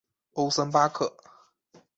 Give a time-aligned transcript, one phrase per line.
[0.33, 1.13] 欧森巴克。